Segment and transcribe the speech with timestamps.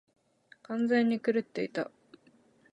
[0.63, 1.91] 完全に狂っていた。